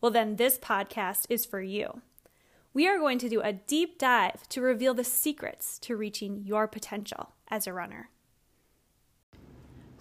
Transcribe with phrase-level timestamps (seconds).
[0.00, 2.00] Well, then this podcast is for you.
[2.72, 6.66] We are going to do a deep dive to reveal the secrets to reaching your
[6.68, 8.08] potential as a runner.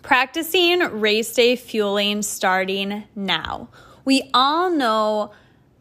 [0.01, 3.69] Practicing race day fueling starting now.
[4.05, 5.31] We all know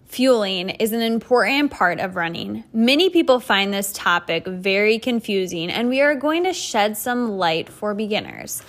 [0.07, 2.65] fueling is an important part of running.
[2.73, 7.69] Many people find this topic very confusing, and we are going to shed some light
[7.69, 8.63] for beginners.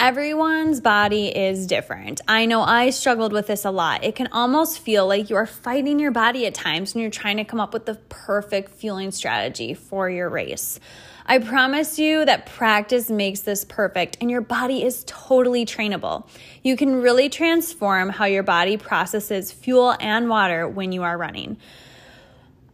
[0.00, 2.20] Everyone's body is different.
[2.28, 4.04] I know I struggled with this a lot.
[4.04, 7.38] It can almost feel like you are fighting your body at times when you're trying
[7.38, 10.78] to come up with the perfect fueling strategy for your race.
[11.26, 16.28] I promise you that practice makes this perfect and your body is totally trainable.
[16.62, 21.56] You can really transform how your body processes fuel and water when you are running.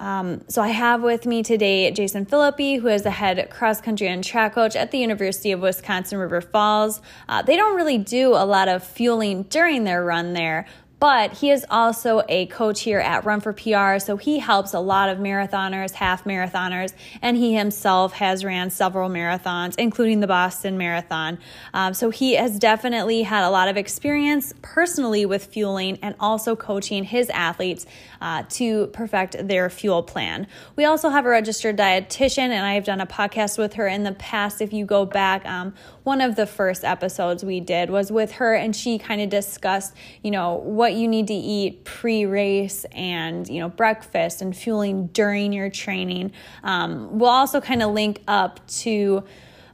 [0.00, 4.08] Um, so I have with me today Jason Philippi, who is the head cross country
[4.08, 7.00] and track coach at the University of Wisconsin River Falls.
[7.28, 10.66] Uh, they don't really do a lot of fueling during their run there,
[11.04, 13.98] but he is also a coach here at Run for PR.
[13.98, 19.10] So he helps a lot of marathoners, half marathoners, and he himself has ran several
[19.10, 21.38] marathons, including the Boston Marathon.
[21.74, 26.56] Um, so he has definitely had a lot of experience personally with fueling and also
[26.56, 27.84] coaching his athletes
[28.22, 30.46] uh, to perfect their fuel plan.
[30.74, 34.04] We also have a registered dietitian, and I have done a podcast with her in
[34.04, 34.62] the past.
[34.62, 38.54] If you go back, um, one of the first episodes we did was with her,
[38.54, 43.48] and she kind of discussed, you know, what you need to eat pre race and,
[43.48, 46.30] you know, breakfast and fueling during your training.
[46.62, 49.24] Um, we'll also kind of link up to.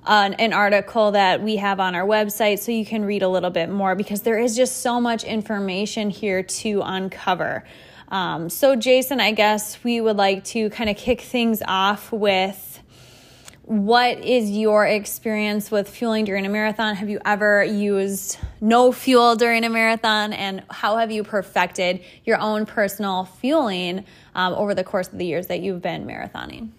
[0.06, 3.69] An article that we have on our website so you can read a little bit
[3.69, 7.64] more because there is just so much information here to uncover.
[8.08, 12.69] Um, so, Jason, I guess we would like to kind of kick things off with
[13.70, 16.97] what is your experience with fueling during a marathon?
[16.97, 20.32] Have you ever used no fuel during a marathon?
[20.32, 24.04] And how have you perfected your own personal fueling
[24.34, 26.70] um, over the course of the years that you've been marathoning?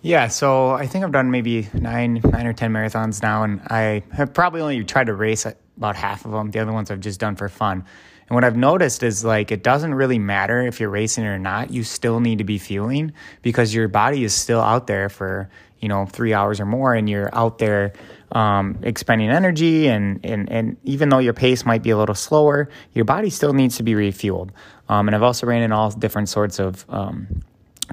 [0.00, 4.04] Yeah, so I think I've done maybe nine, nine or ten marathons now, and I
[4.12, 5.44] have probably only tried to race
[5.76, 6.50] about half of them.
[6.50, 7.84] The other ones I've just done for fun.
[8.28, 11.70] And what I've noticed is like it doesn't really matter if you're racing or not,
[11.70, 13.12] you still need to be fueling
[13.42, 15.48] because your body is still out there for,
[15.80, 17.94] you know, three hours or more and you're out there
[18.32, 22.68] um, expending energy and, and, and even though your pace might be a little slower,
[22.92, 24.50] your body still needs to be refueled.
[24.90, 27.42] Um, and I've also ran in all different sorts of um,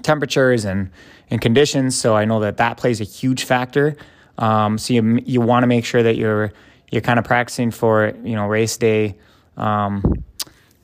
[0.01, 0.91] temperatures and,
[1.29, 1.95] and conditions.
[1.95, 3.95] So I know that that plays a huge factor.
[4.37, 6.51] Um, so you, you want to make sure that you're,
[6.91, 9.15] you're kind of practicing for, you know, race day,
[9.55, 10.24] um,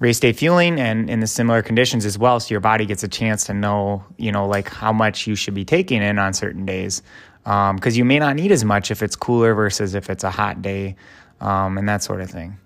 [0.02, 2.40] race day fueling and in the similar conditions as well.
[2.40, 5.54] So your body gets a chance to know, you know, like how much you should
[5.54, 7.04] be taking in on certain days.
[7.44, 10.32] Because um, you may not need as much if it's cooler versus if it's a
[10.32, 10.96] hot day
[11.40, 12.58] um, and that sort of thing.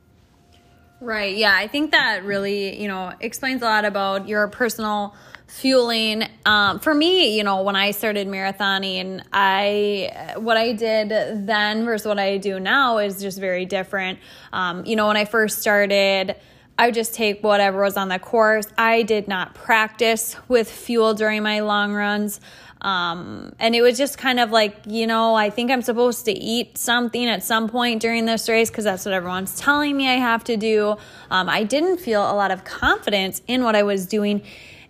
[1.01, 1.35] Right.
[1.35, 1.53] Yeah.
[1.53, 5.13] I think that really, you know, explains a lot about your personal
[5.47, 6.23] fueling.
[6.45, 12.07] Um, for me, you know, when I started marathoning, I what I did then versus
[12.07, 14.19] what I do now is just very different.
[14.53, 16.37] Um, you know, when I first started.
[16.77, 18.67] I would just take whatever was on the course.
[18.77, 22.41] I did not practice with fuel during my long runs.
[22.81, 26.31] Um, and it was just kind of like, you know, I think I'm supposed to
[26.31, 30.15] eat something at some point during this race because that's what everyone's telling me I
[30.15, 30.97] have to do.
[31.31, 34.43] Um, I didn't feel a lot of confidence in what I was doing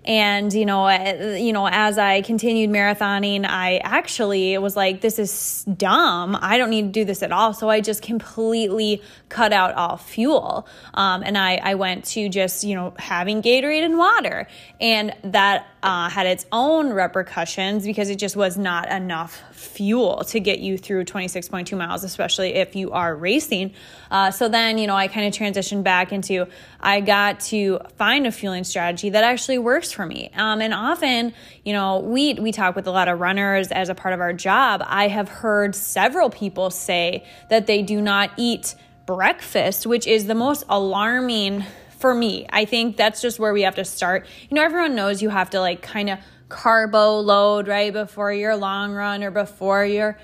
[0.06, 5.20] and you know, uh, you know, as I continued marathoning, I actually was like, "This
[5.20, 6.38] is dumb.
[6.40, 9.98] I don't need to do this at all." So I just completely cut out all
[9.98, 14.48] fuel, um, and I I went to just you know having Gatorade and water,
[14.80, 20.40] and that uh, had its own repercussions because it just was not enough fuel to
[20.40, 23.72] get you through 26.2 miles, especially if you are racing.
[24.10, 26.48] Uh, so then, you know, I kind of transitioned back into
[26.80, 30.30] I got to find a fueling strategy that actually works for me.
[30.36, 31.34] Um, and often,
[31.64, 34.34] you know, we we talk with a lot of runners as a part of our
[34.34, 34.84] job.
[34.86, 38.76] I have heard several people say that they do not eat
[39.08, 41.64] breakfast, which is the most alarming
[41.98, 42.46] for me.
[42.52, 44.28] I think that's just where we have to start.
[44.50, 46.20] You know, everyone knows you have to like kind of
[46.50, 50.18] carbo load right before your long run or before your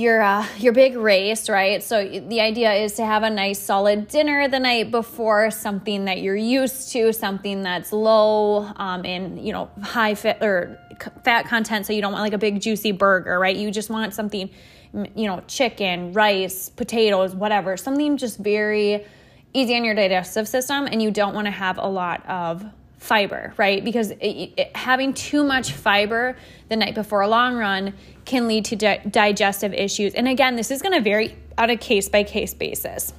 [0.00, 1.82] your uh, your big race, right?
[1.82, 6.22] So the idea is to have a nice solid dinner the night before, something that
[6.22, 10.78] you're used to, something that's low um, in you know high fat or
[11.24, 11.86] fat content.
[11.86, 13.54] So you don't want like a big juicy burger, right?
[13.54, 14.50] You just want something,
[14.92, 19.04] you know, chicken, rice, potatoes, whatever, something just very
[19.52, 22.64] easy on your digestive system, and you don't want to have a lot of
[23.00, 23.82] fiber, right?
[23.82, 26.36] Because it, it, having too much fiber
[26.68, 27.94] the night before a long run
[28.26, 30.14] can lead to di- digestive issues.
[30.14, 33.12] And again, this is going to vary on a case by case basis.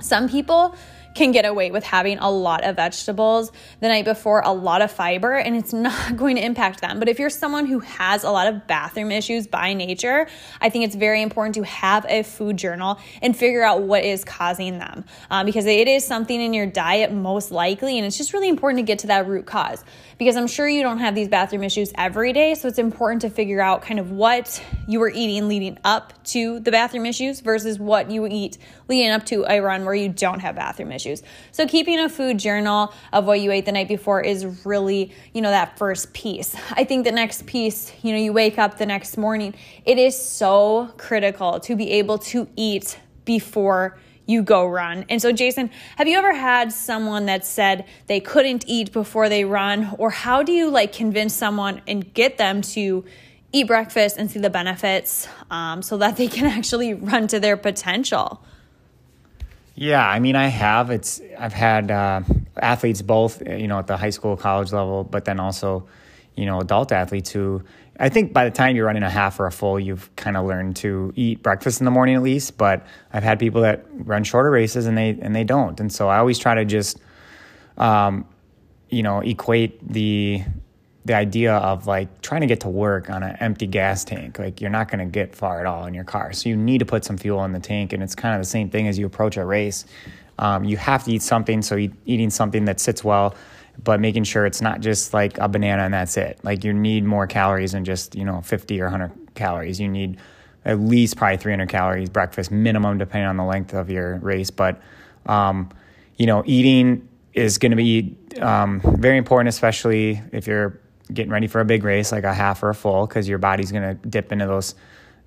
[0.00, 0.76] Some people
[1.18, 4.90] can get away with having a lot of vegetables the night before, a lot of
[4.90, 6.98] fiber, and it's not going to impact them.
[6.98, 10.28] But if you're someone who has a lot of bathroom issues by nature,
[10.60, 14.24] I think it's very important to have a food journal and figure out what is
[14.24, 18.32] causing them um, because it is something in your diet most likely, and it's just
[18.32, 19.84] really important to get to that root cause
[20.18, 22.54] because I'm sure you don't have these bathroom issues every day.
[22.54, 26.58] So it's important to figure out kind of what you were eating leading up to
[26.58, 30.40] the bathroom issues versus what you eat leading up to a run where you don't
[30.40, 31.22] have bathroom issues.
[31.52, 35.40] So keeping a food journal of what you ate the night before is really, you
[35.40, 36.56] know, that first piece.
[36.72, 39.54] I think the next piece, you know, you wake up the next morning,
[39.84, 43.98] it is so critical to be able to eat before
[44.28, 45.06] you go run.
[45.08, 49.44] And so, Jason, have you ever had someone that said they couldn't eat before they
[49.44, 49.96] run?
[49.98, 53.04] Or how do you like convince someone and get them to
[53.52, 57.56] eat breakfast and see the benefits um, so that they can actually run to their
[57.56, 58.44] potential?
[59.74, 60.90] Yeah, I mean, I have.
[60.90, 62.20] It's I've had uh,
[62.56, 65.88] athletes both, you know, at the high school, college level, but then also,
[66.34, 67.62] you know, adult athletes who
[67.98, 70.46] I think by the time you're running a half or a full, you've kind of
[70.46, 72.56] learned to eat breakfast in the morning at least.
[72.56, 76.08] But I've had people that run shorter races and they and they don't, and so
[76.08, 77.00] I always try to just,
[77.76, 78.24] um,
[78.88, 80.42] you know, equate the
[81.04, 84.38] the idea of like trying to get to work on an empty gas tank.
[84.38, 86.78] Like you're not going to get far at all in your car, so you need
[86.78, 88.98] to put some fuel in the tank, and it's kind of the same thing as
[88.98, 89.84] you approach a race.
[90.38, 93.34] Um, you have to eat something, so eat, eating something that sits well
[93.82, 96.40] but making sure it's not just like a banana and that's it.
[96.42, 99.80] Like you need more calories than just, you know, 50 or 100 calories.
[99.80, 100.18] You need
[100.64, 104.50] at least probably 300 calories breakfast minimum, depending on the length of your race.
[104.50, 104.80] But,
[105.26, 105.70] um,
[106.16, 110.80] you know, eating is going to be um, very important, especially if you're
[111.12, 113.70] getting ready for a big race, like a half or a full, because your body's
[113.70, 114.74] going to dip into those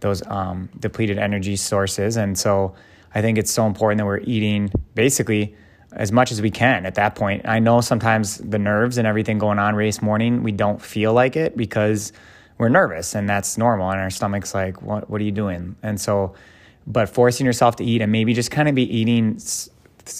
[0.02, 2.18] those um, depleted energy sources.
[2.18, 2.74] And so
[3.14, 5.56] I think it's so important that we're eating basically
[5.94, 7.48] as much as we can at that point.
[7.48, 11.36] I know sometimes the nerves and everything going on race morning, we don't feel like
[11.36, 12.14] it because
[12.58, 13.90] we're nervous and that's normal.
[13.92, 15.76] And our stomach's like, what, what are you doing?
[15.84, 16.36] And so,
[16.88, 19.40] but forcing yourself to eat and maybe just kind of be eating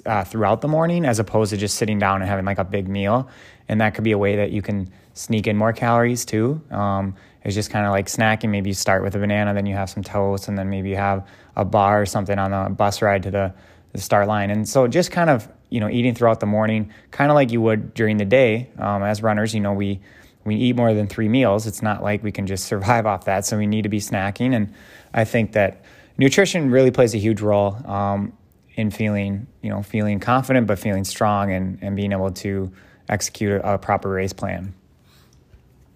[0.06, 2.88] uh, throughout the morning as opposed to just sitting down and having like a big
[2.88, 3.30] meal.
[3.68, 6.62] And that could be a way that you can sneak in more calories too.
[6.72, 8.50] Um, it's just kind of like snacking.
[8.50, 10.98] Maybe you start with a banana, then you have some toast, and then maybe you
[10.98, 13.54] have a bar or something on the bus ride to the,
[13.94, 14.52] the start line.
[14.52, 17.62] And so just kind of you know, eating throughout the morning, kind of like you
[17.62, 18.70] would during the day.
[18.78, 20.02] Um, as runners, you know, we
[20.44, 21.66] we eat more than three meals.
[21.66, 23.46] It's not like we can just survive off that.
[23.46, 24.74] So we need to be snacking, and
[25.14, 25.84] I think that
[26.18, 28.34] nutrition really plays a huge role um,
[28.76, 32.72] in feeling, you know, feeling confident, but feeling strong and and being able to
[33.10, 34.76] execute a, a proper race plan.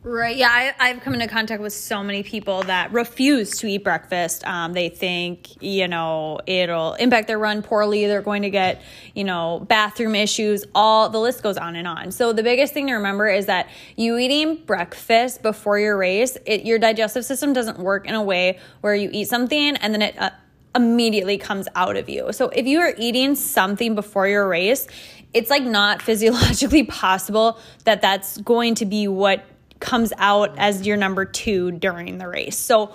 [0.07, 0.37] Right.
[0.37, 0.71] Yeah.
[0.77, 4.45] I, have come into contact with so many people that refuse to eat breakfast.
[4.45, 8.05] Um, they think, you know, it'll impact their run poorly.
[8.05, 8.83] They're going to get,
[9.15, 10.63] you know, bathroom issues.
[10.75, 12.11] All the list goes on and on.
[12.11, 16.65] So the biggest thing to remember is that you eating breakfast before your race, it,
[16.65, 20.15] your digestive system doesn't work in a way where you eat something and then it
[20.19, 20.29] uh,
[20.75, 22.31] immediately comes out of you.
[22.31, 24.85] So if you are eating something before your race,
[25.33, 29.43] it's like not physiologically possible that that's going to be what
[29.85, 32.57] comes out as your number two during the race.
[32.57, 32.91] So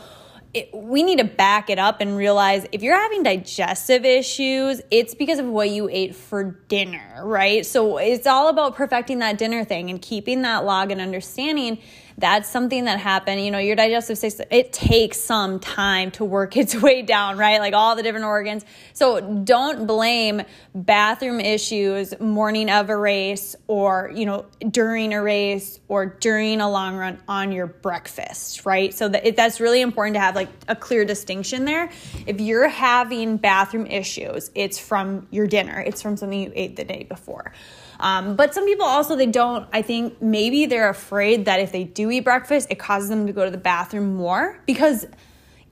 [0.52, 5.14] it, we need to back it up and realize if you're having digestive issues, it's
[5.14, 7.64] because of what you ate for dinner, right?
[7.64, 11.78] So it's all about perfecting that dinner thing and keeping that log and understanding
[12.20, 13.42] that's something that happened.
[13.42, 17.58] You know, your digestive system, it takes some time to work its way down, right?
[17.58, 18.64] Like all the different organs.
[18.92, 20.42] So don't blame
[20.74, 26.70] bathroom issues morning of a race or, you know, during a race or during a
[26.70, 28.92] long run on your breakfast, right?
[28.92, 31.90] So that, that's really important to have like a clear distinction there.
[32.26, 36.84] If you're having bathroom issues, it's from your dinner, it's from something you ate the
[36.84, 37.52] day before.
[38.00, 41.84] Um, but some people also, they don't, I think maybe they're afraid that if they
[41.84, 45.06] do eat breakfast, it causes them to go to the bathroom more because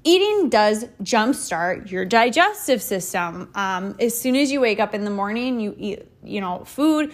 [0.04, 3.50] eating does jumpstart your digestive system.
[3.54, 7.12] Um, as soon as you wake up in the morning, you eat, you know, food,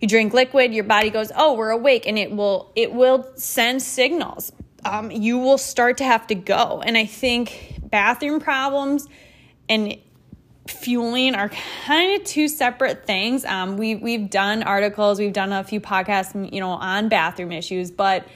[0.00, 3.80] you drink liquid, your body goes, "Oh, we're awake," and it will it will send
[3.82, 4.52] signals
[4.84, 6.82] um, you will start to have to go.
[6.84, 9.06] And I think bathroom problems
[9.68, 9.96] and
[10.66, 11.50] fueling are
[11.86, 13.44] kind of two separate things.
[13.44, 17.90] Um, we we've done articles, we've done a few podcasts, you know, on bathroom issues,
[17.90, 18.26] but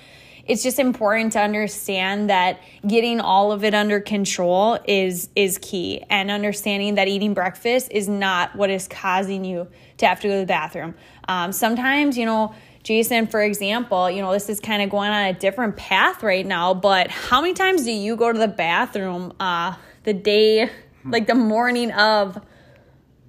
[0.46, 6.02] it's just important to understand that getting all of it under control is is key
[6.08, 9.66] and understanding that eating breakfast is not what is causing you
[9.98, 10.94] to have to go to the bathroom
[11.28, 15.26] um, sometimes you know jason for example you know this is kind of going on
[15.26, 19.32] a different path right now but how many times do you go to the bathroom
[19.40, 20.70] uh, the day
[21.06, 21.12] Mm-hmm.
[21.12, 22.44] like the morning of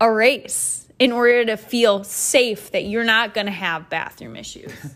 [0.02, 4.72] a race in order to feel safe that you're not going to have bathroom issues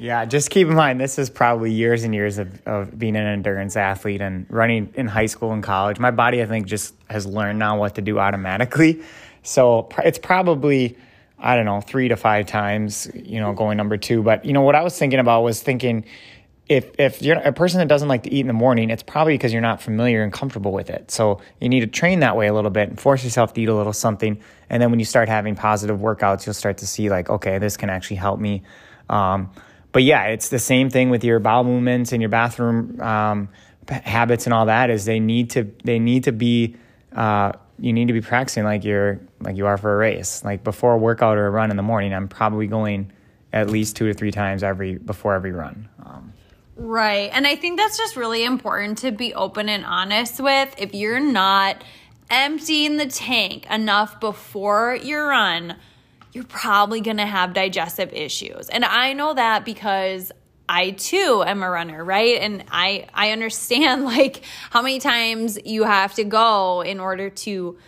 [0.00, 3.26] Yeah, just keep in mind this is probably years and years of, of being an
[3.26, 5.98] endurance athlete and running in high school and college.
[5.98, 9.02] My body, I think, just has learned now what to do automatically.
[9.42, 10.96] So it's probably,
[11.38, 14.22] I don't know, three to five times, you know, going number two.
[14.22, 16.06] But, you know, what I was thinking about was thinking
[16.70, 19.34] if, if you're a person that doesn't like to eat in the morning, it's probably
[19.34, 21.10] because you're not familiar and comfortable with it.
[21.10, 23.68] So you need to train that way a little bit and force yourself to eat
[23.68, 24.40] a little something.
[24.70, 27.76] And then when you start having positive workouts, you'll start to see, like, okay, this
[27.76, 28.62] can actually help me.
[29.08, 29.50] Um,
[29.90, 33.48] but yeah, it's the same thing with your bowel movements and your bathroom um,
[33.88, 34.90] habits and all that.
[34.90, 36.76] Is they need to they need to be
[37.16, 37.50] uh,
[37.80, 40.44] you need to be practicing like you're like you are for a race.
[40.44, 43.10] Like before a workout or a run in the morning, I'm probably going
[43.52, 45.88] at least two to three times every before every run.
[46.04, 46.29] Um,
[46.80, 50.74] right, and I think that's just really important to be open and honest with.
[50.78, 51.84] If you're not
[52.30, 55.76] emptying the tank enough before your run
[56.32, 58.68] you're probably going to have digestive issues.
[58.68, 60.30] And I know that because
[60.68, 62.40] I too am a runner, right?
[62.40, 67.78] And I I understand like how many times you have to go in order to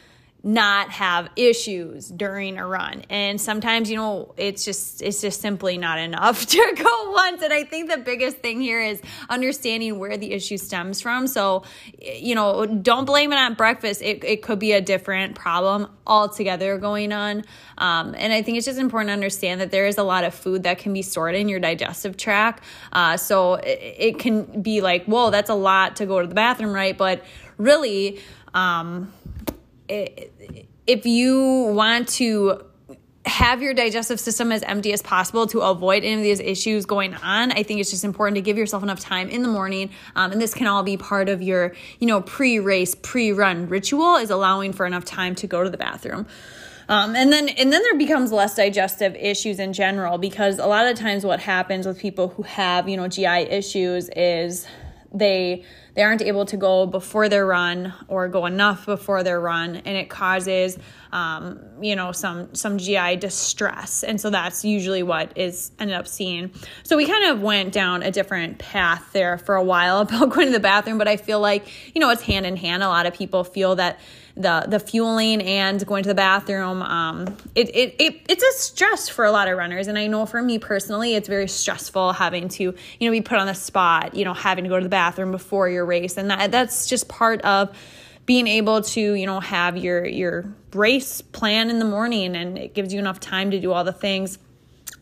[0.44, 3.02] not have issues during a run.
[3.08, 7.42] And sometimes, you know, it's just it's just simply not enough to go once.
[7.42, 11.28] And I think the biggest thing here is understanding where the issue stems from.
[11.28, 11.62] So,
[12.00, 14.02] you know, don't blame it on breakfast.
[14.02, 17.44] It, it could be a different problem altogether going on.
[17.78, 20.34] Um, and I think it's just important to understand that there is a lot of
[20.34, 22.64] food that can be stored in your digestive tract.
[22.92, 26.34] Uh, so it, it can be like, whoa, that's a lot to go to the
[26.34, 26.98] bathroom, right?
[26.98, 27.22] But
[27.58, 28.20] really,
[28.54, 29.12] um,
[30.86, 32.64] if you want to
[33.24, 37.14] have your digestive system as empty as possible to avoid any of these issues going
[37.14, 39.90] on i think it's just important to give yourself enough time in the morning.
[40.16, 44.30] Um, and this can all be part of your you know pre-race pre-run ritual is
[44.30, 46.26] allowing for enough time to go to the bathroom.
[46.88, 50.86] Um, and then and then there becomes less digestive issues in general because a lot
[50.86, 54.66] of times what happens with people who have you know gi issues is
[55.14, 55.64] they
[55.94, 59.96] they aren't able to go before their run or go enough before their run and
[59.96, 60.78] it causes
[61.12, 64.02] um, you know some some gi distress.
[64.02, 66.52] And so that's usually what is ended up seen
[66.82, 70.46] so we kind of went down a different path there for a while about going
[70.46, 72.82] to the bathroom but i feel like you know it's hand in hand.
[72.82, 74.00] A lot of people feel that
[74.36, 79.08] the the fueling and going to the bathroom um, it, it, it it's a stress
[79.08, 79.88] for a lot of runners.
[79.88, 83.38] And i know for me personally it's very stressful having to you know be put
[83.38, 86.16] on the spot you know having to go to the bathroom before your race.
[86.16, 87.76] And that that's just part of
[88.24, 92.36] being able to you know have your your race plan in the morning.
[92.36, 94.38] And it gives you enough time to do all the things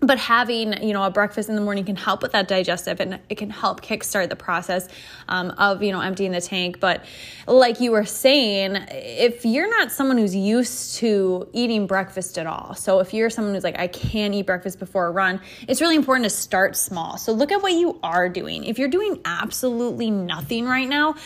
[0.00, 3.20] but having you know a breakfast in the morning can help with that digestive and
[3.28, 4.88] it can help kickstart the process
[5.28, 6.80] um, of you know emptying the tank.
[6.80, 7.04] But
[7.46, 12.74] like you were saying if you're not someone who's used to eating breakfast at all
[12.74, 15.96] so if you're someone who's like i can't eat breakfast before a run it's really
[15.96, 17.18] important to start small.
[17.18, 18.64] So look at what you are doing.
[18.64, 21.16] If you're doing absolutely nothing right now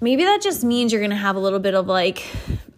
[0.00, 2.24] maybe that just means you're gonna have a little bit of like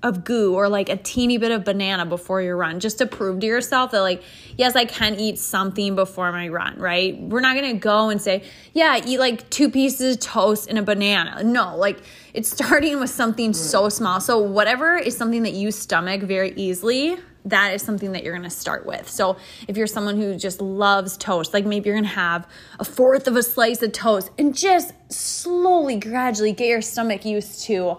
[0.07, 3.41] of goo or like a teeny bit of banana before your run just to prove
[3.41, 4.23] to yourself that like
[4.57, 7.21] yes i can eat something before my run right?
[7.21, 10.83] We're not gonna go and say yeah eat like two pieces of toast and a
[10.83, 11.43] banana.
[11.43, 11.99] No like
[12.35, 14.21] it's starting with something so small.
[14.21, 18.43] So whatever is something that you stomach very easily that is something that you're going
[18.43, 19.09] to start with.
[19.09, 19.37] So,
[19.69, 22.47] if you're someone who just loves toast, like maybe you're going to have
[22.81, 27.63] a fourth of a slice of toast and just slowly, gradually get your stomach used
[27.67, 27.99] to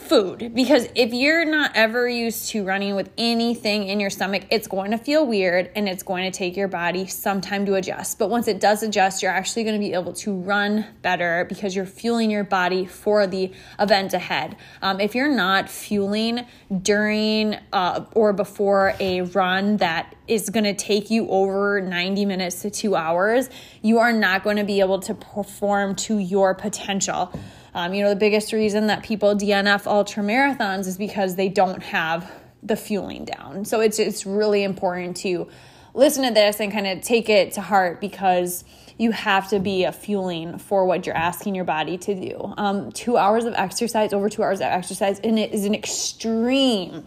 [0.00, 4.66] food because if you're not ever used to running with anything in your stomach, it's
[4.66, 8.18] going to feel weird and it's going to take your body some time to adjust.
[8.18, 11.76] But once it does adjust, you're actually going to be able to run better because
[11.76, 14.56] you're fueling your body for the event ahead.
[14.82, 16.46] Um, if you're not fueling
[16.82, 22.62] during uh, or before a run that is going to take you over 90 minutes
[22.62, 23.50] to two hours,
[23.82, 27.32] you are not going to be able to perform to your potential.
[27.74, 31.82] Um, you know, the biggest reason that people DNF ultra marathons is because they don't
[31.82, 32.30] have
[32.62, 33.64] the fueling down.
[33.64, 35.48] So it's it's really important to
[35.94, 38.64] listen to this and kind of take it to heart because
[38.98, 42.52] you have to be a fueling for what you're asking your body to do.
[42.58, 47.06] Um, two hours of exercise, over two hours of exercise, and it is an extreme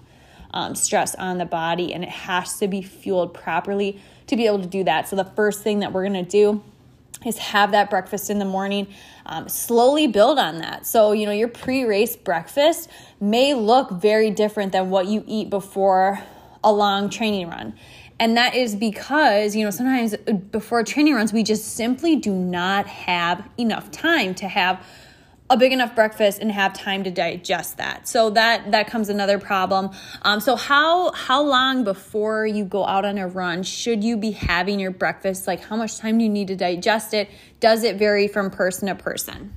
[0.53, 4.59] um, stress on the body, and it has to be fueled properly to be able
[4.59, 5.07] to do that.
[5.07, 6.63] So, the first thing that we're gonna do
[7.25, 8.87] is have that breakfast in the morning.
[9.25, 10.85] Um, slowly build on that.
[10.85, 12.89] So, you know, your pre race breakfast
[13.19, 16.19] may look very different than what you eat before
[16.63, 17.73] a long training run.
[18.19, 20.15] And that is because, you know, sometimes
[20.51, 24.85] before training runs, we just simply do not have enough time to have
[25.53, 28.07] a big enough breakfast and have time to digest that.
[28.07, 29.91] So that that comes another problem.
[30.23, 34.31] Um, so how how long before you go out on a run should you be
[34.31, 35.47] having your breakfast?
[35.47, 37.29] Like how much time do you need to digest it?
[37.59, 39.55] Does it vary from person to person?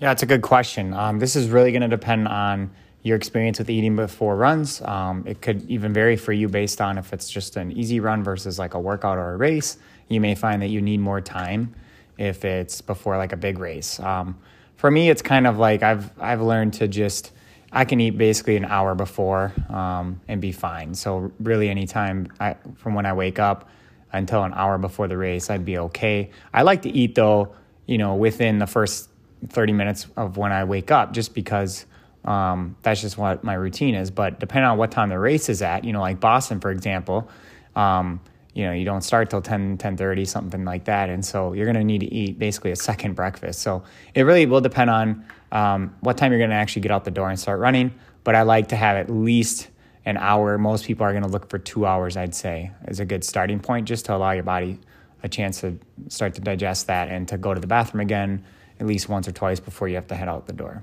[0.00, 0.94] Yeah, it's a good question.
[0.94, 2.70] Um, this is really going to depend on
[3.02, 4.82] your experience with eating before runs.
[4.82, 8.24] Um, it could even vary for you based on if it's just an easy run
[8.24, 9.76] versus like a workout or a race.
[10.08, 11.74] You may find that you need more time
[12.18, 14.00] if it's before like a big race.
[14.00, 14.38] Um,
[14.76, 17.32] for me, it's kind of like I've I've learned to just
[17.72, 20.94] I can eat basically an hour before um, and be fine.
[20.94, 23.68] So really, anytime I, from when I wake up
[24.12, 26.30] until an hour before the race, I'd be okay.
[26.54, 27.54] I like to eat though,
[27.86, 29.10] you know, within the first
[29.48, 31.84] 30 minutes of when I wake up, just because
[32.24, 34.10] um, that's just what my routine is.
[34.10, 37.28] But depending on what time the race is at, you know, like Boston, for example,
[37.74, 38.20] um,
[38.56, 41.10] you know, you don't start till 10, 10 something like that.
[41.10, 43.60] And so you're going to need to eat basically a second breakfast.
[43.60, 43.84] So
[44.14, 47.10] it really will depend on um, what time you're going to actually get out the
[47.10, 47.92] door and start running.
[48.24, 49.68] But I like to have at least
[50.06, 50.56] an hour.
[50.56, 53.60] Most people are going to look for two hours, I'd say, as a good starting
[53.60, 54.80] point, just to allow your body
[55.22, 58.42] a chance to start to digest that and to go to the bathroom again
[58.80, 60.82] at least once or twice before you have to head out the door.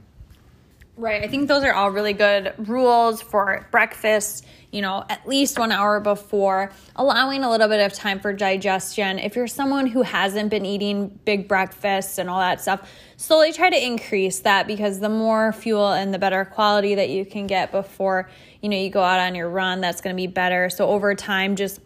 [0.96, 1.24] Right.
[1.24, 5.72] I think those are all really good rules for breakfast, you know, at least one
[5.72, 9.18] hour before, allowing a little bit of time for digestion.
[9.18, 13.72] If you're someone who hasn't been eating big breakfasts and all that stuff, slowly try
[13.72, 17.72] to increase that because the more fuel and the better quality that you can get
[17.72, 18.30] before,
[18.62, 20.70] you know, you go out on your run, that's going to be better.
[20.70, 21.80] So over time, just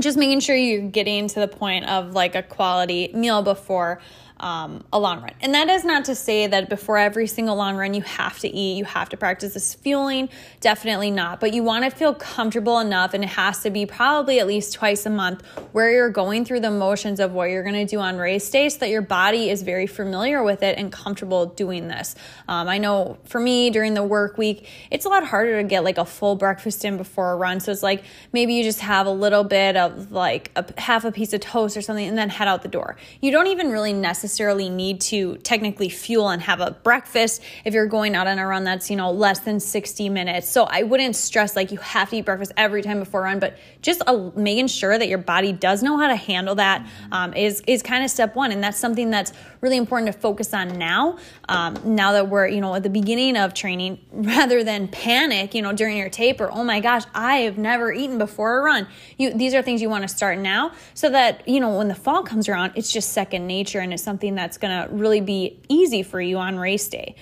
[0.00, 4.00] just making sure you're getting to the point of like a quality meal before
[4.42, 5.32] um, a long run.
[5.40, 8.48] And that is not to say that before every single long run you have to
[8.48, 10.28] eat, you have to practice this fueling.
[10.60, 11.38] Definitely not.
[11.38, 14.74] But you want to feel comfortable enough, and it has to be probably at least
[14.74, 18.00] twice a month where you're going through the motions of what you're going to do
[18.00, 21.86] on race day so that your body is very familiar with it and comfortable doing
[21.86, 22.16] this.
[22.48, 25.84] Um, I know for me during the work week, it's a lot harder to get
[25.84, 27.60] like a full breakfast in before a run.
[27.60, 28.02] So it's like
[28.32, 31.76] maybe you just have a little bit of like a half a piece of toast
[31.76, 32.96] or something and then head out the door.
[33.20, 37.74] You don't even really necessarily necessarily need to technically fuel and have a breakfast if
[37.74, 40.48] you're going out on a run that's, you know, less than 60 minutes.
[40.48, 43.40] So I wouldn't stress like you have to eat breakfast every time before a run,
[43.40, 47.34] but just uh, making sure that your body does know how to handle that um,
[47.34, 48.52] is is kind of step one.
[48.52, 51.18] And that's something that's really important to focus on now.
[51.48, 55.60] Um, now that we're, you know, at the beginning of training, rather than panic, you
[55.60, 58.86] know, during your taper, oh my gosh, I have never eaten before a run.
[59.18, 61.94] You, these are things you want to start now so that, you know, when the
[61.94, 65.20] fall comes around, it's just second nature and it's something something that's going to really
[65.20, 67.16] be easy for you on race day.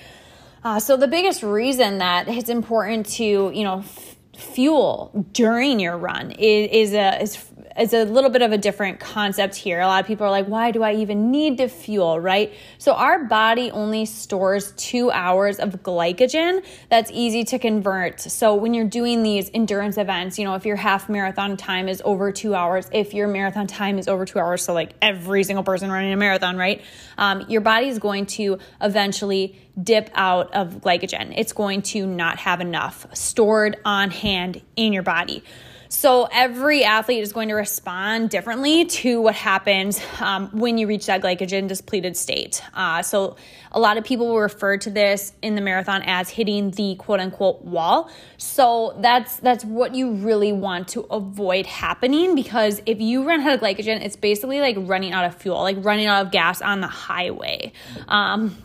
[0.63, 5.97] Uh, so the biggest reason that it's important to you know f- fuel during your
[5.97, 7.43] run is, is a is
[7.77, 9.79] is a little bit of a different concept here.
[9.79, 12.53] A lot of people are like, why do I even need to fuel, right?
[12.77, 18.19] So, our body only stores two hours of glycogen that's easy to convert.
[18.21, 22.01] So, when you're doing these endurance events, you know, if your half marathon time is
[22.03, 25.63] over two hours, if your marathon time is over two hours, so like every single
[25.63, 26.81] person running a marathon, right?
[27.17, 31.33] Um, your body is going to eventually dip out of glycogen.
[31.37, 35.43] It's going to not have enough stored on hand in your body.
[35.91, 41.07] So every athlete is going to respond differently to what happens um, when you reach
[41.07, 42.63] that glycogen depleted state.
[42.73, 43.35] Uh, so
[43.73, 47.19] a lot of people will refer to this in the marathon as hitting the quote
[47.19, 48.09] unquote wall.
[48.37, 53.55] So that's that's what you really want to avoid happening because if you run out
[53.55, 56.79] of glycogen, it's basically like running out of fuel, like running out of gas on
[56.79, 57.73] the highway.
[58.07, 58.55] Um,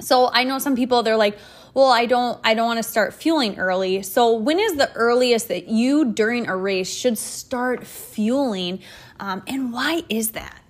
[0.00, 1.38] so I know some people they're like,
[1.76, 4.02] well, I don't I don't want to start fueling early.
[4.02, 8.80] So when is the earliest that you during a race should start fueling,
[9.20, 10.62] um, and why is that?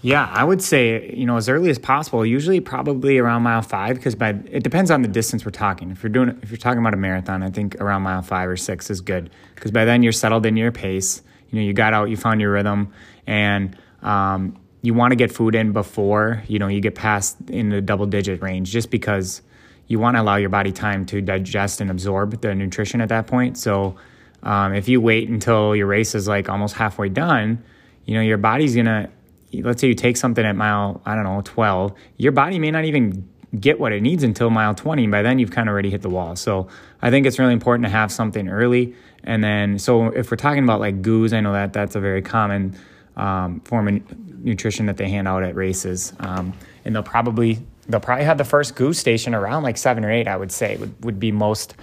[0.00, 2.24] Yeah, I would say you know as early as possible.
[2.24, 5.90] Usually, probably around mile five, because by it depends on the distance we're talking.
[5.90, 8.56] If you're doing if you're talking about a marathon, I think around mile five or
[8.56, 11.20] six is good, because by then you're settled in your pace.
[11.50, 12.92] You know, you got out, you found your rhythm,
[13.26, 17.70] and um, you want to get food in before you know you get past in
[17.70, 19.42] the double digit range just because
[19.86, 23.26] you want to allow your body time to digest and absorb the nutrition at that
[23.26, 23.96] point so
[24.44, 27.62] Um, if you wait until your race is like almost halfway done,
[28.06, 29.08] you know, your body's gonna,
[29.52, 32.84] let's say you take something at mile, I don't know, 12, your body may not
[32.84, 33.28] even
[33.60, 35.06] get what it needs until mile 20.
[35.06, 36.34] By then, you've kind of already hit the wall.
[36.34, 36.66] So
[37.00, 38.94] I think it's really important to have something early.
[39.22, 42.22] And then, so if we're talking about like goos, I know that that's a very
[42.22, 42.74] common
[43.16, 46.12] um, form of nutrition that they hand out at races.
[46.18, 46.52] Um,
[46.84, 50.28] and they'll probably they'll probably have the first goo station around like seven or eight.
[50.28, 51.74] I would say would would be most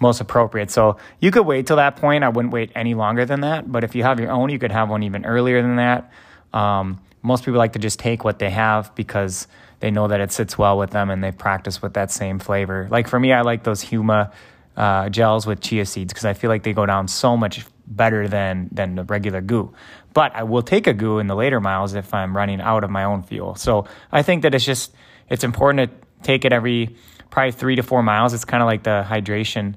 [0.00, 0.70] most appropriate.
[0.70, 2.24] So you could wait till that point.
[2.24, 3.70] I wouldn't wait any longer than that.
[3.70, 6.12] But if you have your own, you could have one even earlier than that.
[6.52, 9.48] Um, most people like to just take what they have because
[9.80, 12.88] they know that it sits well with them and they practice with that same flavor.
[12.90, 14.32] Like for me, I like those Huma
[14.76, 18.28] uh, gels with chia seeds because I feel like they go down so much better
[18.28, 19.72] than than the regular goo.
[20.14, 22.90] But I will take a goo in the later miles if I'm running out of
[22.90, 23.54] my own fuel.
[23.54, 24.94] So I think that it's just
[25.28, 26.96] it's important to take it every
[27.30, 28.32] probably three to four miles.
[28.34, 29.74] It's kind of like the hydration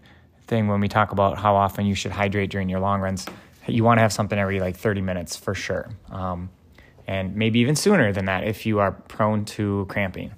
[0.48, 3.26] thing when we talk about how often you should hydrate during your long runs.
[3.68, 5.90] You want to have something every like 30 minutes for sure.
[6.10, 6.50] Um,
[7.08, 10.32] and maybe even sooner than that if you are prone to cramping.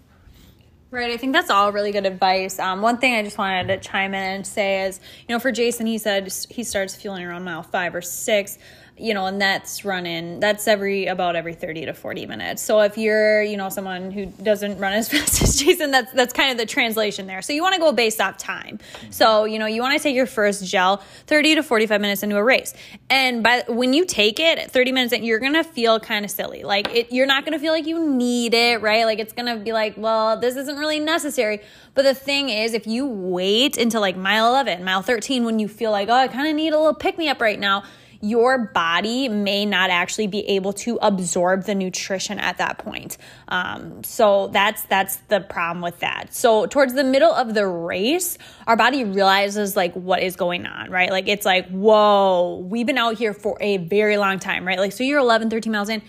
[0.94, 1.10] Right.
[1.10, 2.60] I think that's all really good advice.
[2.60, 5.52] Um, one thing I just wanted to chime in and say is, you know, for
[5.52, 8.60] Jason, he said he starts fueling around mile five or six
[8.96, 12.62] you know, and that's running, that's every about every 30 to 40 minutes.
[12.62, 16.32] So if you're, you know, someone who doesn't run as fast as Jason, that's that's
[16.32, 17.42] kind of the translation there.
[17.42, 18.80] So you want to go based off time.
[19.10, 22.38] So, you know, you want to take your first gel 30 to 45 minutes into
[22.38, 22.74] a race.
[23.10, 26.30] And by when you take it 30 minutes in, you're going to feel kind of
[26.30, 26.64] silly.
[26.64, 29.06] Like it you're not going to feel like you need it, right?
[29.06, 31.62] Like it's going to be like, well, this isn't really necessary.
[31.96, 35.68] But the thing is, if you wait until like mile 11, mile 13 when you
[35.68, 37.84] feel like, oh, I kind of need a little pick me up right now,
[38.24, 43.18] your body may not actually be able to absorb the nutrition at that point.
[43.50, 46.34] Um, so that's that's the problem with that.
[46.34, 50.90] So towards the middle of the race, our body realizes like what is going on,
[50.90, 51.12] right?
[51.12, 54.80] Like it's like, whoa, we've been out here for a very long time, right?
[54.80, 56.02] Like so you're 11, 13 miles in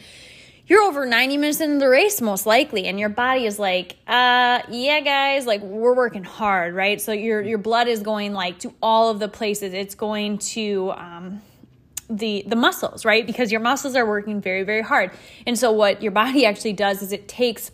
[0.67, 4.63] you're over 90 minutes into the race most likely and your body is like uh
[4.71, 8.73] yeah guys like we're working hard right so your your blood is going like to
[8.83, 11.43] all of the places it's going to um
[12.09, 13.27] the the muscles, right?
[13.27, 15.11] Because your muscles are working very very hard.
[15.47, 17.71] And so what your body actually does is it takes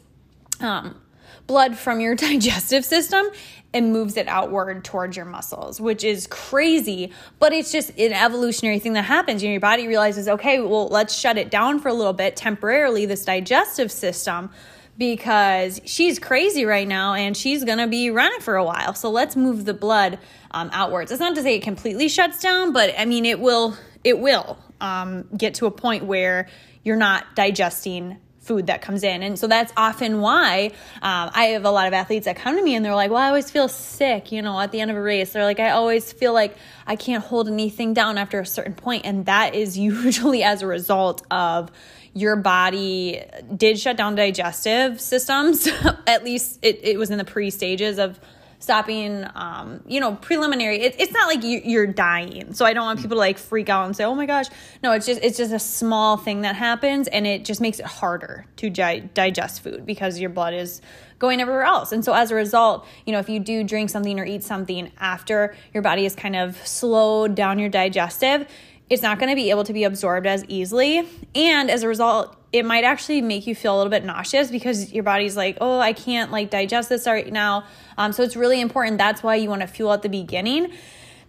[0.60, 1.00] um,
[1.46, 3.26] blood from your digestive system
[3.72, 8.78] and moves it outward towards your muscles, which is crazy, but it's just an evolutionary
[8.78, 9.42] thing that happens.
[9.42, 12.36] You know, your body realizes, okay, well, let's shut it down for a little bit
[12.36, 14.50] temporarily, this digestive system,
[14.98, 18.92] because she's crazy right now and she's gonna be running for a while.
[18.92, 20.18] So let's move the blood
[20.50, 21.12] um, outwards.
[21.12, 24.58] It's not to say it completely shuts down, but I mean, it will it will
[24.80, 26.48] um, get to a point where
[26.82, 29.22] you're not digesting food that comes in.
[29.22, 32.62] And so that's often why um, I have a lot of athletes that come to
[32.62, 34.96] me and they're like, well, I always feel sick, you know, at the end of
[34.96, 35.32] a race.
[35.32, 39.04] They're like, I always feel like I can't hold anything down after a certain point.
[39.04, 41.70] And that is usually as a result of
[42.12, 43.22] your body
[43.56, 45.68] did shut down digestive systems.
[46.06, 48.18] at least it, it was in the pre stages of
[48.60, 50.80] stopping, um, you know, preliminary.
[50.80, 52.54] It, it's not like you, are dying.
[52.54, 54.46] So I don't want people to like freak out and say, "Oh my gosh!"
[54.82, 57.86] No, it's just it's just a small thing that happens, and it just makes it
[57.86, 60.80] harder to digest food because your blood is
[61.18, 61.92] going everywhere else.
[61.92, 64.90] And so as a result, you know, if you do drink something or eat something
[64.98, 68.46] after your body has kind of slowed down your digestive,
[68.90, 71.08] it's not going to be able to be absorbed as easily.
[71.34, 74.92] And as a result, it might actually make you feel a little bit nauseous because
[74.92, 77.64] your body's like, oh, I can't like digest this right now.
[77.96, 78.98] Um, so it's really important.
[78.98, 80.72] That's why you want to fuel at the beginning.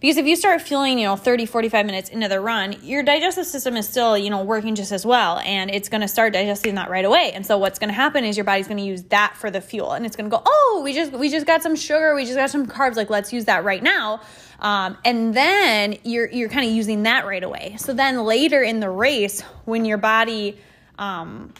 [0.02, 3.46] Because if you start fueling, you know, 30, 45 minutes into the run, your digestive
[3.46, 5.38] system is still, you know, working just as well.
[5.38, 7.30] And it's going to start digesting that right away.
[7.32, 9.60] And so what's going to happen is your body's going to use that for the
[9.60, 9.92] fuel.
[9.92, 12.16] And it's going to go, oh, we just, we just got some sugar.
[12.16, 12.96] We just got some carbs.
[12.96, 14.22] Like, let's use that right now.
[14.62, 17.74] Um, and then you're, you're kind of using that right away.
[17.78, 20.56] So then later in the race, when your body,
[20.98, 21.52] um,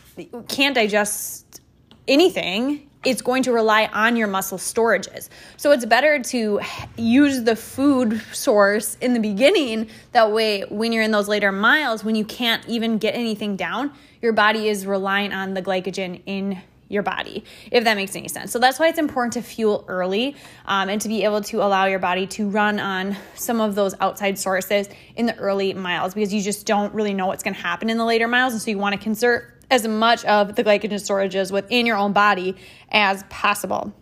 [0.49, 1.61] can't digest
[2.07, 5.29] anything, it's going to rely on your muscle storages.
[5.57, 6.61] So it's better to
[6.97, 9.88] use the food source in the beginning.
[10.12, 13.93] That way, when you're in those later miles, when you can't even get anything down,
[14.21, 18.52] your body is relying on the glycogen in your body, if that makes any sense.
[18.52, 21.87] So that's why it's important to fuel early um, and to be able to allow
[21.87, 26.33] your body to run on some of those outside sources in the early miles because
[26.33, 28.52] you just don't really know what's going to happen in the later miles.
[28.52, 32.12] And so you want to conserve as much of the glycogen storages within your own
[32.12, 32.57] body
[32.90, 33.92] as possible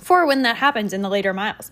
[0.00, 1.70] for when that happens in the later miles.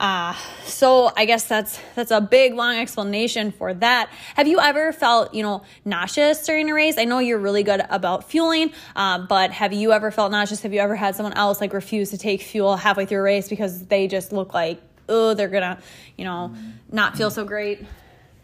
[0.00, 0.34] Uh,
[0.64, 4.10] so I guess that's that's a big long explanation for that.
[4.36, 6.98] Have you ever felt you know nauseous during a race?
[6.98, 10.62] I know you're really good about fueling, uh, but have you ever felt nauseous?
[10.62, 13.48] Have you ever had someone else like refuse to take fuel halfway through a race
[13.48, 15.78] because they just look like oh they're gonna
[16.16, 16.54] you know
[16.92, 17.84] not feel so great?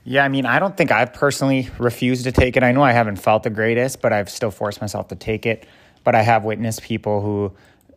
[0.07, 2.63] Yeah, I mean, I don't think I've personally refused to take it.
[2.63, 5.67] I know I haven't felt the greatest, but I've still forced myself to take it.
[6.05, 7.53] But I have witnessed people who,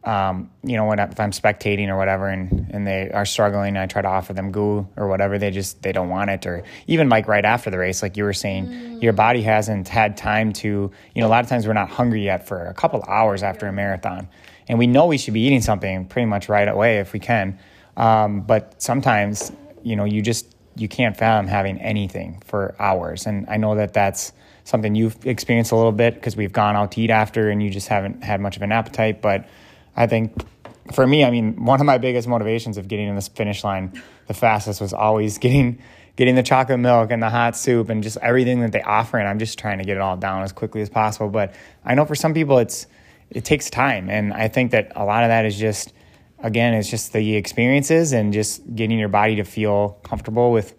[0.07, 3.75] um, you know, when I, if I'm spectating or whatever, and and they are struggling,
[3.75, 5.37] I try to offer them goo or whatever.
[5.37, 8.23] They just they don't want it, or even like right after the race, like you
[8.23, 9.03] were saying, mm.
[9.03, 10.89] your body hasn't had time to.
[11.13, 13.67] You know, a lot of times we're not hungry yet for a couple hours after
[13.67, 14.29] a marathon,
[14.69, 17.59] and we know we should be eating something pretty much right away if we can.
[17.97, 19.51] Um, but sometimes,
[19.83, 23.25] you know, you just you can't fathom having anything for hours.
[23.25, 24.31] And I know that that's
[24.63, 27.69] something you've experienced a little bit because we've gone out to eat after and you
[27.69, 29.21] just haven't had much of an appetite.
[29.21, 29.49] But
[29.97, 30.45] I think
[30.93, 34.01] for me, I mean, one of my biggest motivations of getting in this finish line
[34.27, 35.79] the fastest was always getting
[36.15, 39.27] getting the chocolate milk and the hot soup and just everything that they offer and
[39.27, 41.29] I'm just trying to get it all down as quickly as possible.
[41.29, 41.53] But
[41.85, 42.87] I know for some people it's
[43.29, 45.93] it takes time and I think that a lot of that is just
[46.39, 50.75] again, it's just the experiences and just getting your body to feel comfortable with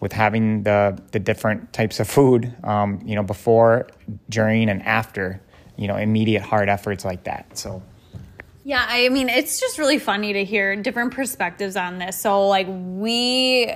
[0.00, 3.88] with having the the different types of food, um, you know, before,
[4.28, 5.40] during, and after,
[5.76, 7.58] you know, immediate hard efforts like that.
[7.58, 7.82] So.
[8.62, 12.20] Yeah, I mean, it's just really funny to hear different perspectives on this.
[12.20, 13.72] So, like, we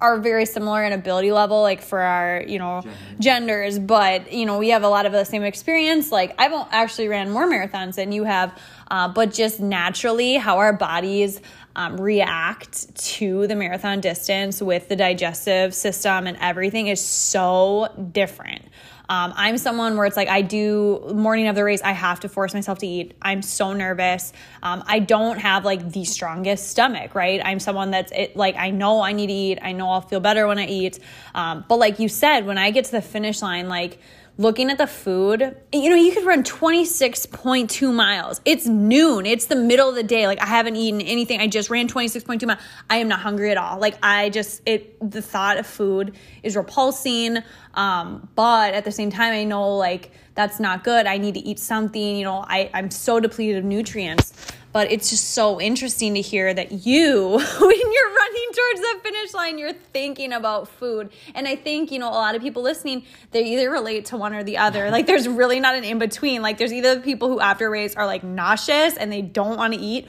[0.00, 2.98] are very similar in ability level, like for our, you know, Gender.
[3.20, 6.12] genders, but, you know, we have a lot of the same experience.
[6.12, 8.52] Like, I've actually ran more marathons than you have,
[8.90, 11.40] uh, but just naturally how our bodies
[11.74, 18.62] um, react to the marathon distance with the digestive system and everything is so different.
[19.08, 22.28] Um, I'm someone where it's like I do morning of the race, I have to
[22.28, 23.14] force myself to eat.
[23.20, 24.32] I'm so nervous.
[24.62, 27.40] Um, I don't have like the strongest stomach, right?
[27.44, 29.58] I'm someone that's it, like I know I need to eat.
[29.60, 30.98] I know I'll feel better when I eat.
[31.34, 33.98] Um, but like you said, when I get to the finish line, like
[34.36, 38.40] looking at the food, you know, you could run 26.2 miles.
[38.44, 39.26] It's noon.
[39.26, 40.26] It's the middle of the day.
[40.26, 41.40] Like I haven't eaten anything.
[41.40, 42.60] I just ran 26.2 miles.
[42.90, 43.78] I am not hungry at all.
[43.78, 47.38] Like I just it the thought of food is repulsing.
[47.74, 51.06] Um, but at the same time I know like that's not good.
[51.06, 54.32] I need to eat something, you know, I, I'm so depleted of nutrients.
[54.72, 59.32] But it's just so interesting to hear that you when you're running towards the finish
[59.32, 61.10] line you're thinking about food.
[61.36, 64.34] And i think you know a lot of people listening they either relate to one
[64.34, 64.90] or the other.
[64.90, 68.04] Like there's really not an in between like there's either people who after race are
[68.04, 70.08] like nauseous and they don't want to eat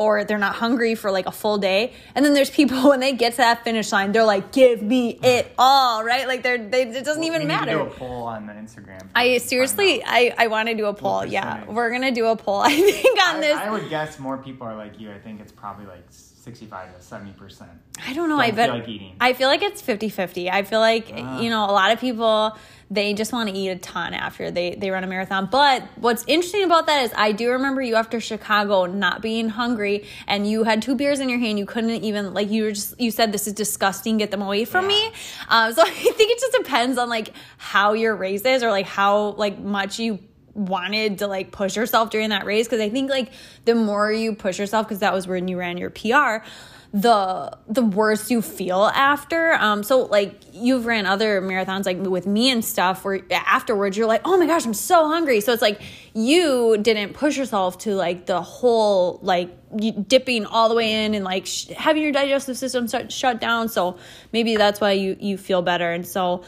[0.00, 1.92] or they're not hungry for like a full day.
[2.14, 5.18] And then there's people when they get to that finish line, they're like, "Give me
[5.22, 6.26] it all," right?
[6.26, 7.72] Like they're they, it doesn't well, even matter.
[7.72, 9.06] do a poll on the Instagram.
[9.14, 11.26] I seriously, I I want to do a poll.
[11.26, 12.60] Yeah, we're gonna do a poll.
[12.64, 13.58] I think on I, this.
[13.58, 15.12] I would guess more people are like you.
[15.12, 16.04] I think it's probably like
[16.50, 17.70] 65 to 70 percent.
[18.06, 18.36] I don't know.
[18.36, 18.70] Don't I bet.
[18.70, 20.50] Like I feel like it's 50 50.
[20.50, 22.56] I feel like uh, you know a lot of people
[22.90, 25.46] they just want to eat a ton after they, they run a marathon.
[25.46, 30.06] But what's interesting about that is I do remember you after Chicago not being hungry
[30.26, 31.56] and you had two beers in your hand.
[31.56, 34.64] You couldn't even, like, you were just, you said, this is disgusting, get them away
[34.64, 34.96] from yeah.
[34.96, 35.12] me.
[35.48, 38.86] Um, so I think it just depends on, like, how your race is or, like,
[38.86, 40.18] how, like, much you
[40.68, 43.32] wanted to like push yourself during that race because I think like
[43.64, 46.44] the more you push yourself because that was when you ran your PR
[46.92, 49.52] the the worse you feel after.
[49.54, 54.08] Um, so like you've ran other marathons like with me and stuff where afterwards you're
[54.08, 55.40] like, oh my gosh, I'm so hungry.
[55.40, 55.80] So it's like
[56.14, 59.50] you didn't push yourself to like the whole like
[60.08, 63.68] dipping all the way in and like sh- having your digestive system start, shut down.
[63.68, 63.98] So
[64.32, 65.92] maybe that's why you you feel better.
[65.92, 66.42] And so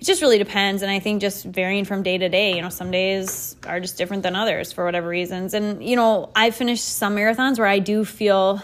[0.00, 2.68] it just really depends and i think just varying from day to day you know
[2.68, 6.84] some days are just different than others for whatever reasons and you know i finished
[6.84, 8.62] some marathons where i do feel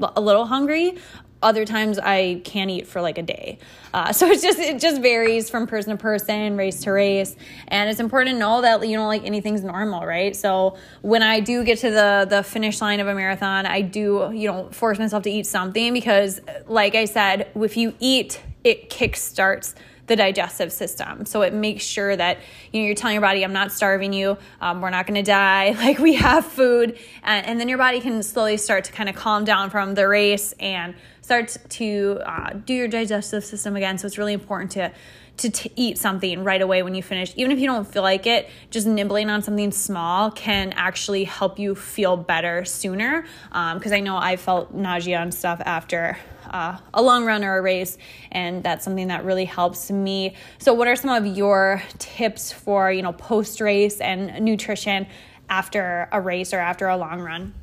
[0.00, 0.96] a little hungry
[1.42, 3.58] other times I can't eat for like a day.
[3.92, 7.36] Uh, so it's just it just varies from person to person, race to race,
[7.68, 10.34] and it's important to know that you know like anything's normal, right?
[10.34, 14.30] So when I do get to the the finish line of a marathon, I do
[14.32, 18.88] you know force myself to eat something because, like I said, if you eat, it
[18.88, 19.74] kick starts
[20.12, 21.24] the digestive system.
[21.24, 22.38] So it makes sure that
[22.70, 24.36] you know you're telling your body, "I'm not starving you.
[24.60, 25.74] Um, we're not going to die.
[25.82, 29.16] Like we have food," and, and, then your body can slowly start to kind of
[29.16, 33.98] calm down from the race and start to uh, do your digestive system again.
[33.98, 34.92] So it's really important to
[35.38, 37.32] to t- eat something right away when you finish.
[37.36, 41.58] Even if you don't feel like it, just nibbling on something small can actually help
[41.58, 43.22] you feel better sooner.
[43.48, 46.18] Because um, I know I felt nausea and stuff after
[46.52, 47.98] uh, a long run or a race,
[48.30, 50.34] and that's something that really helps me.
[50.58, 55.06] So, what are some of your tips for you know post race and nutrition
[55.48, 57.54] after a race or after a long run?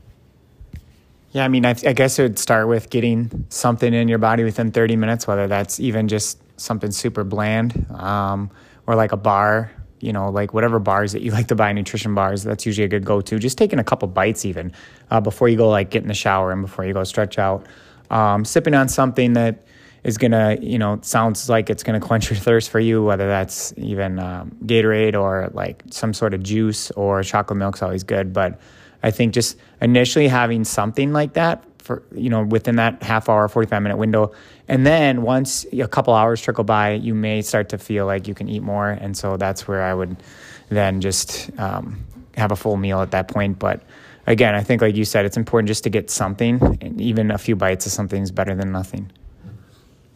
[1.32, 4.44] Yeah, I mean, I, I guess it would start with getting something in your body
[4.44, 8.50] within 30 minutes, whether that's even just something super bland um,
[8.88, 9.72] or like a bar
[10.02, 12.88] you know, like whatever bars that you like to buy, nutrition bars, that's usually a
[12.88, 13.40] good go to.
[13.40, 14.72] Just taking a couple bites even
[15.12, 17.66] uh, before you go like get in the shower and before you go stretch out
[18.10, 19.66] um, sipping on something that
[20.04, 23.74] is gonna, you know, sounds like it's gonna quench your thirst for you, whether that's
[23.78, 28.34] even um, Gatorade or like some sort of juice or chocolate milk's always good.
[28.34, 28.60] But
[29.04, 33.48] I think just initially having something like that for you know within that half hour,
[33.48, 34.32] forty five minute window,
[34.68, 38.34] and then once a couple hours trickle by, you may start to feel like you
[38.34, 40.18] can eat more, and so that's where I would
[40.70, 43.60] then just um, have a full meal at that point.
[43.60, 43.82] But
[44.30, 47.38] again, I think like you said, it's important just to get something, and even a
[47.38, 49.12] few bites of something is better than nothing.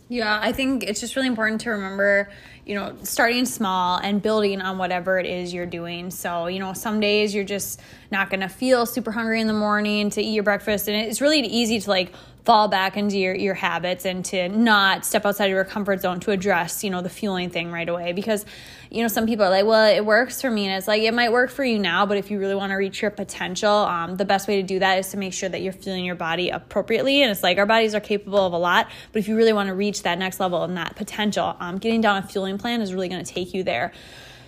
[0.08, 2.30] Yeah, I think it's just really important to remember,
[2.66, 6.12] you know, starting small and building on whatever it is you're doing.
[6.12, 7.82] So, you know, some days you're just
[8.14, 10.88] not going to feel super hungry in the morning to eat your breakfast.
[10.88, 12.14] And it's really easy to like
[12.46, 16.20] fall back into your, your habits and to not step outside of your comfort zone
[16.20, 18.12] to address, you know, the fueling thing right away.
[18.12, 18.46] Because,
[18.92, 20.68] you know, some people are like, well, it works for me.
[20.68, 22.76] And it's like, it might work for you now, but if you really want to
[22.76, 25.62] reach your potential, um, the best way to do that is to make sure that
[25.62, 27.24] you're fueling your body appropriately.
[27.24, 29.68] And it's like our bodies are capable of a lot, but if you really want
[29.68, 32.94] to reach that next level and that potential, um, getting down a fueling plan is
[32.94, 33.94] really going to take you there.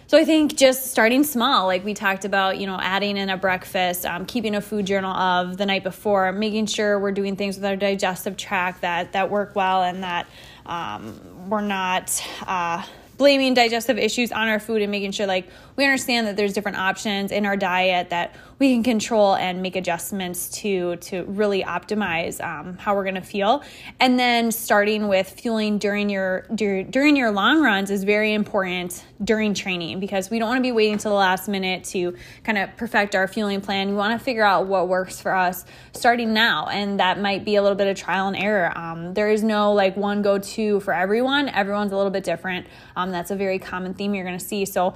[0.08, 3.38] So I think just starting small, like we talked about, you know, adding in a
[3.38, 7.56] breakfast, um, keeping a food journal of the night before, making sure we're doing things
[7.56, 10.28] with our digestive tract that that work well and that
[10.68, 12.24] um, we're not.
[12.46, 12.84] Uh,
[13.18, 16.78] blaming digestive issues on our food and making sure like we understand that there's different
[16.78, 22.42] options in our diet that we can control and make adjustments to to really optimize
[22.44, 23.62] um, how we're going to feel.
[24.00, 29.54] And then starting with fueling during your during your long runs is very important during
[29.54, 32.76] training because we don't want to be waiting till the last minute to kind of
[32.78, 33.90] perfect our fueling plan.
[33.90, 37.56] We want to figure out what works for us starting now and that might be
[37.56, 38.72] a little bit of trial and error.
[38.78, 41.50] Um, there is no like one go-to for everyone.
[41.50, 42.68] Everyone's a little bit different.
[42.96, 44.66] Um, that's a very common theme you're going to see.
[44.66, 44.96] So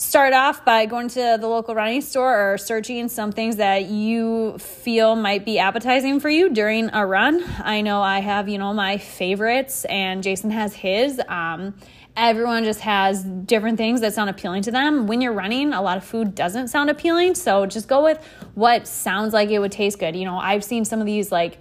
[0.00, 4.56] start off by going to the local running store or searching some things that you
[4.56, 7.44] feel might be appetizing for you during a run.
[7.58, 11.20] I know I have, you know, my favorites and Jason has his.
[11.28, 11.74] Um,
[12.16, 15.06] everyone just has different things that sound appealing to them.
[15.06, 17.34] When you're running, a lot of food doesn't sound appealing.
[17.34, 20.16] So just go with what sounds like it would taste good.
[20.16, 21.58] You know, I've seen some of these like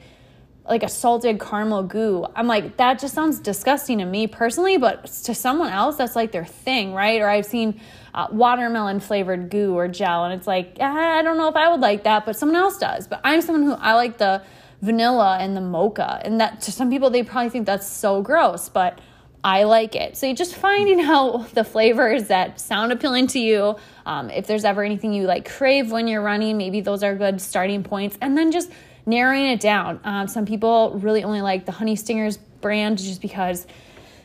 [0.65, 2.28] like a salted caramel GU.
[2.36, 6.32] I'm like, that just sounds disgusting to me personally, but to someone else, that's like
[6.32, 7.19] their thing, right?
[7.21, 7.82] Or I've seen
[8.13, 11.69] uh, watermelon flavored GU or gel, and it's like, ah, I don't know if I
[11.69, 13.08] would like that, but someone else does.
[13.08, 14.43] But I'm someone who I like the
[14.82, 18.69] vanilla and the mocha, and that to some people, they probably think that's so gross,
[18.69, 19.00] but
[19.43, 20.17] I like it.
[20.17, 23.76] So you're just finding out the flavors that sound appealing to you.
[24.06, 27.41] Um, if there's ever anything you like crave when you're running, maybe those are good
[27.41, 28.17] starting points.
[28.22, 28.72] And then just
[29.06, 30.00] narrowing it down.
[30.04, 33.65] Um, some people really only like the Honey Stingers brand just because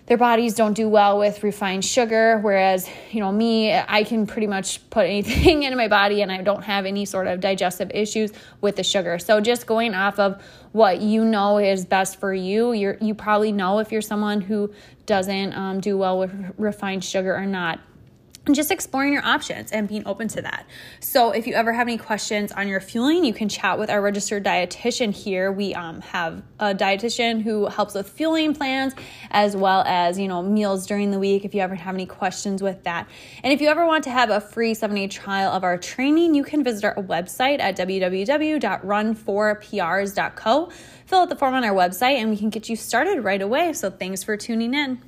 [0.07, 4.47] their bodies don't do well with refined sugar whereas you know me i can pretty
[4.47, 8.33] much put anything into my body and i don't have any sort of digestive issues
[8.61, 9.19] with the sugar.
[9.19, 13.53] So just going off of what you know is best for you you you probably
[13.53, 14.73] know if you're someone who
[15.07, 17.79] doesn't um, do well with refined sugar or not
[18.53, 20.67] just exploring your options and being open to that.
[21.01, 24.03] So, if you ever have any questions on your fueling, you can chat with our
[24.03, 25.51] registered dietitian here.
[25.51, 28.93] We um, have a dietitian who helps with fueling plans
[29.31, 31.47] as well as you know meals during the week.
[31.47, 33.09] If you ever have any questions with that,
[33.43, 36.35] and if you ever want to have a free seven day trial of our training,
[36.35, 40.73] you can visit our website at www.run4prs.co.
[41.07, 43.73] Fill out the form on our website, and we can get you started right away.
[43.73, 45.05] So, thanks for tuning in.